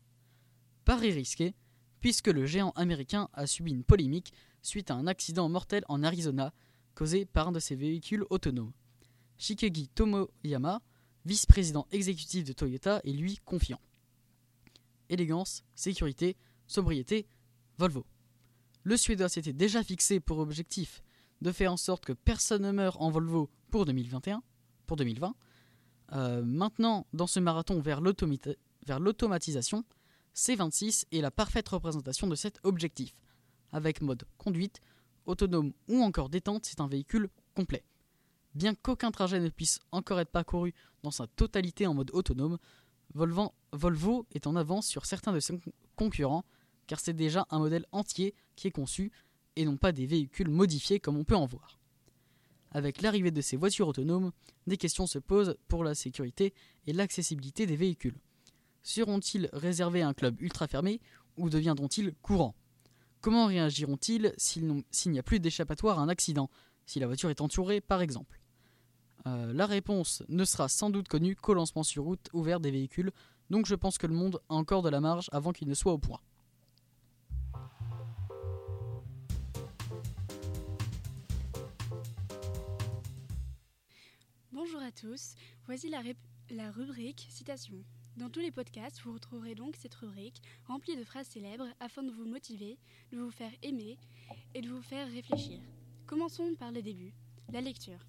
Pari 0.84 1.12
risqué, 1.12 1.54
puisque 2.00 2.28
le 2.28 2.44
géant 2.44 2.74
américain 2.76 3.30
a 3.32 3.46
subi 3.46 3.70
une 3.70 3.84
polémique 3.84 4.34
suite 4.60 4.90
à 4.90 4.96
un 4.96 5.06
accident 5.06 5.48
mortel 5.48 5.82
en 5.88 6.02
Arizona 6.02 6.52
causé 6.94 7.24
par 7.24 7.48
un 7.48 7.52
de 7.52 7.58
ses 7.58 7.74
véhicules 7.74 8.26
autonomes. 8.28 8.72
Shikegi 9.38 9.88
Tomoyama, 9.88 10.82
vice-président 11.24 11.86
exécutif 11.90 12.44
de 12.44 12.52
Toyota, 12.52 13.00
est 13.04 13.12
lui 13.12 13.38
confiant. 13.44 13.80
Élégance, 15.08 15.64
sécurité, 15.74 16.36
sobriété, 16.66 17.26
Volvo. 17.78 18.04
Le 18.84 18.96
Suédois 18.96 19.28
s'était 19.28 19.52
déjà 19.52 19.82
fixé 19.82 20.20
pour 20.20 20.38
objectif 20.38 21.02
de 21.40 21.52
faire 21.52 21.72
en 21.72 21.76
sorte 21.76 22.04
que 22.04 22.12
personne 22.12 22.62
ne 22.62 22.72
meure 22.72 23.00
en 23.00 23.10
Volvo 23.10 23.50
pour 23.70 23.84
2021, 23.84 24.42
pour 24.86 24.96
2020. 24.96 25.34
Euh, 26.12 26.42
maintenant, 26.44 27.06
dans 27.12 27.26
ce 27.26 27.40
marathon 27.40 27.80
vers 27.80 28.00
l'automatisation, 28.00 29.84
C26 30.34 31.04
est 31.12 31.20
la 31.20 31.30
parfaite 31.30 31.68
représentation 31.68 32.26
de 32.26 32.34
cet 32.34 32.58
objectif. 32.64 33.14
Avec 33.72 34.00
mode 34.00 34.24
conduite, 34.38 34.80
autonome 35.26 35.72
ou 35.88 36.02
encore 36.02 36.28
détente, 36.28 36.64
c'est 36.64 36.80
un 36.80 36.88
véhicule 36.88 37.28
complet. 37.54 37.84
Bien 38.54 38.74
qu'aucun 38.74 39.10
trajet 39.10 39.40
ne 39.40 39.48
puisse 39.48 39.80
encore 39.92 40.20
être 40.20 40.30
parcouru 40.30 40.74
dans 41.02 41.10
sa 41.10 41.26
totalité 41.26 41.86
en 41.86 41.94
mode 41.94 42.10
autonome, 42.12 42.58
Volvo 43.14 44.26
est 44.32 44.46
en 44.46 44.56
avance 44.56 44.86
sur 44.86 45.06
certains 45.06 45.32
de 45.32 45.40
ses 45.40 45.58
concurrents 45.96 46.44
car 46.86 47.00
c'est 47.00 47.14
déjà 47.14 47.46
un 47.50 47.58
modèle 47.58 47.86
entier 47.92 48.34
qui 48.56 48.68
est 48.68 48.72
conçu 48.72 49.10
et 49.56 49.64
non 49.64 49.76
pas 49.76 49.92
des 49.92 50.06
véhicules 50.06 50.50
modifiés 50.50 51.00
comme 51.00 51.16
on 51.16 51.24
peut 51.24 51.36
en 51.36 51.46
voir. 51.46 51.78
Avec 52.72 53.02
l'arrivée 53.02 53.30
de 53.30 53.40
ces 53.40 53.56
voitures 53.56 53.88
autonomes, 53.88 54.32
des 54.66 54.76
questions 54.76 55.06
se 55.06 55.18
posent 55.18 55.56
pour 55.68 55.84
la 55.84 55.94
sécurité 55.94 56.54
et 56.86 56.92
l'accessibilité 56.92 57.66
des 57.66 57.76
véhicules. 57.76 58.18
Seront-ils 58.82 59.48
réservés 59.52 60.02
à 60.02 60.08
un 60.08 60.14
club 60.14 60.40
ultra 60.40 60.66
fermé 60.66 61.00
ou 61.36 61.48
deviendront-ils 61.48 62.14
courants? 62.22 62.54
Comment 63.20 63.46
réagiront-ils 63.46 64.34
s'il 64.36 65.10
n'y 65.12 65.18
a 65.18 65.22
plus 65.22 65.40
d'échappatoire 65.40 65.98
à 65.98 66.02
un 66.02 66.08
accident, 66.08 66.50
si 66.84 66.98
la 66.98 67.06
voiture 67.06 67.30
est 67.30 67.40
entourée 67.40 67.80
par 67.80 68.02
exemple 68.02 68.41
euh, 69.26 69.52
La 69.52 69.66
réponse 69.66 70.22
ne 70.28 70.44
sera 70.44 70.68
sans 70.68 70.90
doute 70.90 71.08
connue 71.08 71.36
qu'au 71.36 71.54
lancement 71.54 71.82
sur 71.82 72.04
route 72.04 72.28
ouvert 72.32 72.60
des 72.60 72.70
véhicules, 72.70 73.12
donc 73.50 73.66
je 73.66 73.74
pense 73.74 73.98
que 73.98 74.06
le 74.06 74.14
monde 74.14 74.40
a 74.48 74.54
encore 74.54 74.82
de 74.82 74.88
la 74.88 75.00
marge 75.00 75.28
avant 75.32 75.52
qu'il 75.52 75.68
ne 75.68 75.74
soit 75.74 75.92
au 75.92 75.98
point. 75.98 76.20
Bonjour 84.52 84.80
à 84.80 84.92
tous, 84.92 85.34
voici 85.66 85.88
la, 85.88 86.02
la 86.50 86.70
rubrique 86.70 87.26
citation. 87.30 87.84
Dans 88.16 88.28
tous 88.28 88.40
les 88.40 88.50
podcasts, 88.50 89.00
vous 89.00 89.14
retrouverez 89.14 89.54
donc 89.54 89.74
cette 89.76 89.94
rubrique 89.94 90.42
remplie 90.66 90.96
de 90.96 91.04
phrases 91.04 91.28
célèbres 91.28 91.68
afin 91.80 92.02
de 92.02 92.10
vous 92.10 92.26
motiver, 92.26 92.78
de 93.10 93.18
vous 93.18 93.30
faire 93.30 93.52
aimer 93.62 93.96
et 94.54 94.60
de 94.60 94.68
vous 94.68 94.82
faire 94.82 95.10
réfléchir. 95.10 95.60
Commençons 96.06 96.54
par 96.58 96.72
le 96.72 96.82
début, 96.82 97.14
la 97.50 97.62
lecture. 97.62 98.06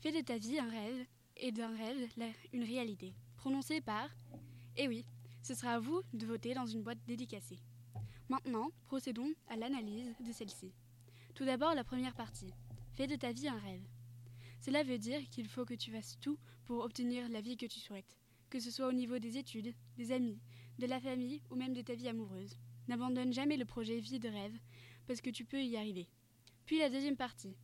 Fais 0.00 0.12
de 0.12 0.20
ta 0.20 0.38
vie 0.38 0.60
un 0.60 0.70
rêve 0.70 1.06
et 1.36 1.50
d'un 1.50 1.76
rêve 1.76 2.08
une 2.52 2.62
réalité, 2.62 3.14
prononcé 3.36 3.80
par 3.80 4.08
Eh 4.76 4.86
oui, 4.86 5.04
ce 5.42 5.54
sera 5.54 5.72
à 5.72 5.80
vous 5.80 6.02
de 6.12 6.24
voter 6.24 6.54
dans 6.54 6.66
une 6.66 6.84
boîte 6.84 7.04
dédicacée. 7.04 7.58
Maintenant, 8.28 8.70
procédons 8.86 9.32
à 9.48 9.56
l'analyse 9.56 10.14
de 10.20 10.30
celle-ci. 10.30 10.72
Tout 11.34 11.44
d'abord, 11.44 11.74
la 11.74 11.82
première 11.82 12.14
partie. 12.14 12.54
Fais 12.92 13.08
de 13.08 13.16
ta 13.16 13.32
vie 13.32 13.48
un 13.48 13.58
rêve. 13.58 13.82
Cela 14.60 14.84
veut 14.84 14.98
dire 14.98 15.28
qu'il 15.30 15.48
faut 15.48 15.64
que 15.64 15.74
tu 15.74 15.90
fasses 15.90 16.16
tout 16.20 16.38
pour 16.64 16.84
obtenir 16.84 17.28
la 17.28 17.40
vie 17.40 17.56
que 17.56 17.66
tu 17.66 17.80
souhaites, 17.80 18.18
que 18.50 18.60
ce 18.60 18.70
soit 18.70 18.86
au 18.86 18.92
niveau 18.92 19.18
des 19.18 19.36
études, 19.36 19.74
des 19.96 20.12
amis, 20.12 20.38
de 20.78 20.86
la 20.86 21.00
famille 21.00 21.42
ou 21.50 21.56
même 21.56 21.74
de 21.74 21.82
ta 21.82 21.94
vie 21.94 22.08
amoureuse. 22.08 22.56
N'abandonne 22.86 23.32
jamais 23.32 23.56
le 23.56 23.64
projet 23.64 23.98
vie 23.98 24.20
de 24.20 24.28
rêve 24.28 24.56
parce 25.08 25.20
que 25.20 25.30
tu 25.30 25.44
peux 25.44 25.60
y 25.60 25.76
arriver. 25.76 26.08
Puis 26.66 26.78
la 26.78 26.88
deuxième 26.88 27.16
partie. 27.16 27.56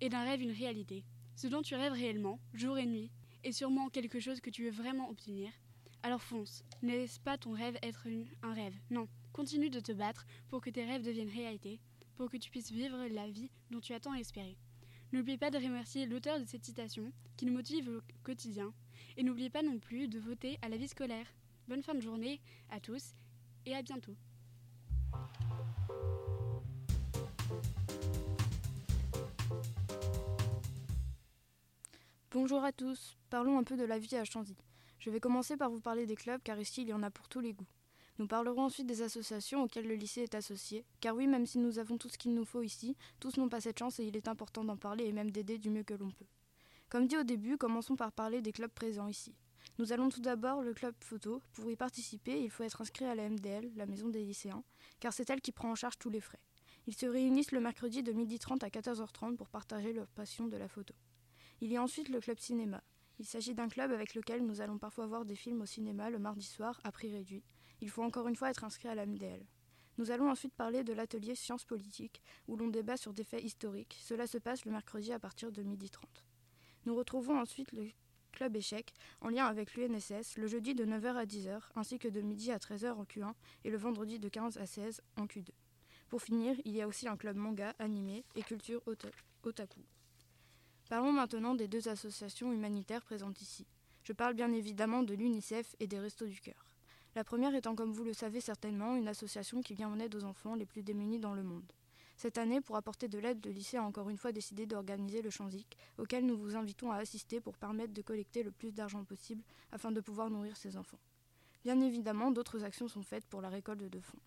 Et 0.00 0.08
d'un 0.08 0.22
rêve 0.22 0.42
une 0.42 0.52
réalité. 0.52 1.04
Ce 1.36 1.48
dont 1.48 1.60
tu 1.60 1.74
rêves 1.74 1.92
réellement, 1.92 2.40
jour 2.54 2.78
et 2.78 2.86
nuit, 2.86 3.10
est 3.44 3.52
sûrement 3.52 3.90
quelque 3.90 4.20
chose 4.20 4.40
que 4.40 4.48
tu 4.48 4.64
veux 4.64 4.70
vraiment 4.70 5.10
obtenir. 5.10 5.52
Alors 6.02 6.22
fonce. 6.22 6.64
Ne 6.82 6.92
laisse 6.92 7.18
pas 7.18 7.36
ton 7.36 7.52
rêve 7.52 7.76
être 7.82 8.08
un 8.42 8.54
rêve. 8.54 8.74
Non. 8.88 9.06
Continue 9.34 9.68
de 9.68 9.80
te 9.80 9.92
battre 9.92 10.24
pour 10.48 10.62
que 10.62 10.70
tes 10.70 10.86
rêves 10.86 11.04
deviennent 11.04 11.28
réalité, 11.28 11.78
pour 12.14 12.30
que 12.30 12.38
tu 12.38 12.48
puisses 12.48 12.72
vivre 12.72 13.06
la 13.08 13.28
vie 13.28 13.50
dont 13.70 13.80
tu 13.80 13.92
as 13.92 14.00
tant 14.00 14.14
espéré. 14.14 14.56
N'oublie 15.12 15.36
pas 15.36 15.50
de 15.50 15.58
remercier 15.58 16.06
l'auteur 16.06 16.40
de 16.40 16.46
cette 16.46 16.64
citation 16.64 17.12
qui 17.36 17.44
nous 17.44 17.52
motive 17.52 17.90
au 17.90 18.00
quotidien. 18.22 18.72
Et 19.18 19.22
n'oublie 19.22 19.50
pas 19.50 19.62
non 19.62 19.78
plus 19.78 20.08
de 20.08 20.18
voter 20.18 20.58
à 20.62 20.70
la 20.70 20.78
vie 20.78 20.88
scolaire. 20.88 21.26
Bonne 21.68 21.82
fin 21.82 21.94
de 21.94 22.00
journée 22.00 22.40
à 22.70 22.80
tous 22.80 23.14
et 23.66 23.74
à 23.74 23.82
bientôt. 23.82 24.16
Bonjour 32.38 32.62
à 32.64 32.70
tous, 32.70 33.16
parlons 33.30 33.56
un 33.58 33.64
peu 33.64 33.78
de 33.78 33.84
la 33.84 33.98
vie 33.98 34.14
à 34.14 34.24
Chanzy. 34.24 34.58
Je 34.98 35.08
vais 35.08 35.20
commencer 35.20 35.56
par 35.56 35.70
vous 35.70 35.80
parler 35.80 36.04
des 36.04 36.16
clubs 36.16 36.42
car 36.44 36.60
ici 36.60 36.82
il 36.82 36.88
y 36.88 36.92
en 36.92 37.02
a 37.02 37.10
pour 37.10 37.30
tous 37.30 37.40
les 37.40 37.54
goûts. 37.54 37.66
Nous 38.18 38.26
parlerons 38.26 38.64
ensuite 38.64 38.86
des 38.86 39.00
associations 39.00 39.62
auxquelles 39.62 39.88
le 39.88 39.94
lycée 39.94 40.20
est 40.20 40.34
associé, 40.34 40.84
car 41.00 41.16
oui, 41.16 41.26
même 41.26 41.46
si 41.46 41.56
nous 41.56 41.78
avons 41.78 41.96
tout 41.96 42.10
ce 42.10 42.18
qu'il 42.18 42.34
nous 42.34 42.44
faut 42.44 42.60
ici, 42.60 42.94
tous 43.20 43.38
n'ont 43.38 43.48
pas 43.48 43.62
cette 43.62 43.78
chance 43.78 44.00
et 44.00 44.04
il 44.04 44.18
est 44.18 44.28
important 44.28 44.64
d'en 44.64 44.76
parler 44.76 45.06
et 45.06 45.12
même 45.12 45.30
d'aider 45.30 45.56
du 45.56 45.70
mieux 45.70 45.82
que 45.82 45.94
l'on 45.94 46.10
peut. 46.10 46.26
Comme 46.90 47.06
dit 47.06 47.16
au 47.16 47.22
début, 47.22 47.56
commençons 47.56 47.96
par 47.96 48.12
parler 48.12 48.42
des 48.42 48.52
clubs 48.52 48.70
présents 48.70 49.08
ici. 49.08 49.34
Nous 49.78 49.94
allons 49.94 50.10
tout 50.10 50.20
d'abord 50.20 50.60
le 50.60 50.74
club 50.74 50.94
photo. 51.00 51.40
Pour 51.54 51.70
y 51.70 51.76
participer, 51.76 52.38
il 52.38 52.50
faut 52.50 52.64
être 52.64 52.82
inscrit 52.82 53.06
à 53.06 53.14
la 53.14 53.30
MDL, 53.30 53.72
la 53.76 53.86
maison 53.86 54.10
des 54.10 54.22
lycéens, 54.22 54.62
car 55.00 55.14
c'est 55.14 55.30
elle 55.30 55.40
qui 55.40 55.52
prend 55.52 55.70
en 55.70 55.74
charge 55.74 55.96
tous 55.98 56.10
les 56.10 56.20
frais. 56.20 56.40
Ils 56.86 56.94
se 56.94 57.06
réunissent 57.06 57.52
le 57.52 57.60
mercredi 57.60 58.02
de 58.02 58.12
12h30 58.12 58.62
à 58.62 58.68
14h30 58.68 59.36
pour 59.36 59.48
partager 59.48 59.94
leur 59.94 60.08
passion 60.08 60.48
de 60.48 60.58
la 60.58 60.68
photo. 60.68 60.94
Il 61.60 61.70
y 61.70 61.76
a 61.76 61.82
ensuite 61.82 62.08
le 62.08 62.20
club 62.20 62.38
cinéma. 62.38 62.82
Il 63.18 63.24
s'agit 63.24 63.54
d'un 63.54 63.68
club 63.68 63.90
avec 63.90 64.14
lequel 64.14 64.44
nous 64.44 64.60
allons 64.60 64.78
parfois 64.78 65.06
voir 65.06 65.24
des 65.24 65.36
films 65.36 65.62
au 65.62 65.66
cinéma 65.66 66.10
le 66.10 66.18
mardi 66.18 66.44
soir 66.44 66.80
à 66.84 66.92
prix 66.92 67.10
réduit, 67.10 67.42
il 67.80 67.90
faut 67.90 68.02
encore 68.02 68.28
une 68.28 68.36
fois 68.36 68.50
être 68.50 68.64
inscrit 68.64 68.88
à 68.88 68.94
la 68.94 69.06
MDL. 69.06 69.44
Nous 69.98 70.10
allons 70.10 70.30
ensuite 70.30 70.54
parler 70.54 70.84
de 70.84 70.92
l'atelier 70.92 71.34
sciences 71.34 71.64
politiques, 71.64 72.22
où 72.48 72.56
l'on 72.56 72.68
débat 72.68 72.96
sur 72.96 73.12
des 73.12 73.24
faits 73.24 73.42
historiques. 73.42 73.96
Cela 74.00 74.26
se 74.26 74.38
passe 74.38 74.64
le 74.64 74.72
mercredi 74.72 75.12
à 75.12 75.18
partir 75.18 75.52
de 75.52 75.62
12h30. 75.62 76.00
Nous 76.84 76.94
retrouvons 76.94 77.38
ensuite 77.38 77.72
le 77.72 77.90
club 78.32 78.56
échec, 78.56 78.92
en 79.22 79.28
lien 79.28 79.46
avec 79.46 79.74
l'UNSS, 79.74 80.36
le 80.36 80.46
jeudi 80.46 80.74
de 80.74 80.84
9h 80.84 81.16
à 81.16 81.24
10h, 81.24 81.60
ainsi 81.74 81.98
que 81.98 82.08
de 82.08 82.20
midi 82.20 82.52
à 82.52 82.58
13h 82.58 82.92
en 82.92 83.04
Q1 83.04 83.32
et 83.64 83.70
le 83.70 83.78
vendredi 83.78 84.18
de 84.18 84.28
15 84.28 84.58
à 84.58 84.66
16 84.66 85.00
en 85.16 85.24
Q2. 85.24 85.48
Pour 86.08 86.22
finir, 86.22 86.56
il 86.64 86.76
y 86.76 86.82
a 86.82 86.86
aussi 86.86 87.08
un 87.08 87.16
club 87.16 87.36
manga, 87.36 87.74
animé 87.78 88.24
et 88.36 88.42
culture 88.42 88.82
otaku. 88.86 89.80
Parlons 90.88 91.10
maintenant 91.10 91.56
des 91.56 91.66
deux 91.66 91.88
associations 91.88 92.52
humanitaires 92.52 93.02
présentes 93.02 93.40
ici. 93.40 93.66
Je 94.04 94.12
parle 94.12 94.34
bien 94.34 94.52
évidemment 94.52 95.02
de 95.02 95.14
l'UNICEF 95.14 95.74
et 95.80 95.88
des 95.88 95.98
Restos 95.98 96.26
du 96.26 96.40
Cœur. 96.40 96.64
La 97.16 97.24
première 97.24 97.56
étant, 97.56 97.74
comme 97.74 97.92
vous 97.92 98.04
le 98.04 98.12
savez 98.12 98.40
certainement, 98.40 98.94
une 98.94 99.08
association 99.08 99.62
qui 99.62 99.74
vient 99.74 99.88
en 99.88 99.98
aide 99.98 100.14
aux 100.14 100.22
enfants 100.22 100.54
les 100.54 100.64
plus 100.64 100.84
démunis 100.84 101.18
dans 101.18 101.34
le 101.34 101.42
monde. 101.42 101.72
Cette 102.16 102.38
année, 102.38 102.60
pour 102.60 102.76
apporter 102.76 103.08
de 103.08 103.18
l'aide, 103.18 103.44
le 103.44 103.50
lycée 103.50 103.78
a 103.78 103.82
encore 103.82 104.10
une 104.10 104.16
fois 104.16 104.30
décidé 104.30 104.64
d'organiser 104.64 105.22
le 105.22 105.30
Chanzic, 105.30 105.76
auquel 105.98 106.24
nous 106.24 106.36
vous 106.36 106.54
invitons 106.54 106.92
à 106.92 106.98
assister 106.98 107.40
pour 107.40 107.56
permettre 107.58 107.92
de 107.92 108.02
collecter 108.02 108.44
le 108.44 108.52
plus 108.52 108.72
d'argent 108.72 109.02
possible 109.02 109.42
afin 109.72 109.90
de 109.90 110.00
pouvoir 110.00 110.30
nourrir 110.30 110.56
ses 110.56 110.76
enfants. 110.76 111.00
Bien 111.64 111.80
évidemment, 111.80 112.30
d'autres 112.30 112.62
actions 112.62 112.86
sont 112.86 113.02
faites 113.02 113.26
pour 113.26 113.40
la 113.40 113.48
récolte 113.48 113.82
de 113.82 114.00
fonds. 114.00 114.20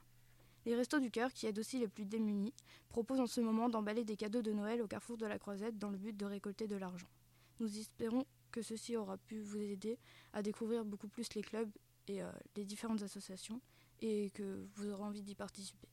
Les 0.69 0.75
Restos 0.75 0.99
du 0.99 1.10
Cœur, 1.10 1.34
qui 1.34 1.47
aident 1.47 1.58
aussi 1.58 1.79
les 1.79 1.88
plus 1.88 2.05
démunis, 2.05 2.53
proposent 2.89 3.21
en 3.21 3.25
ce 3.25 3.41
moment 3.41 3.69
d'emballer 3.69 4.03
des 4.03 4.15
cadeaux 4.15 4.43
de 4.43 4.51
Noël 4.51 4.84
au 4.84 4.88
carrefour 4.88 5.17
de 5.17 5.25
la 5.25 5.39
Croisette 5.39 5.79
dans 5.79 5.89
le 5.89 5.97
but 5.97 6.15
de 6.15 6.25
récolter 6.27 6.67
de 6.67 6.75
l'argent. 6.75 7.08
Nous 7.60 7.79
espérons 7.79 8.23
que 8.51 8.62
ceci 8.62 8.95
aura 8.95 9.17
pu 9.17 9.39
vous 9.39 9.58
aider 9.58 9.97
à 10.32 10.43
découvrir 10.43 10.86
beaucoup 10.86 11.08
plus 11.08 11.34
les 11.34 11.41
clubs 11.41 11.71
et 12.08 12.21
euh, 12.21 12.32
les 12.55 12.65
différentes 12.65 13.01
associations 13.01 13.60
et 14.01 14.29
que 14.29 14.67
vous 14.75 14.91
aurez 14.91 15.01
envie 15.01 15.23
d'y 15.23 15.34
participer. 15.34 15.88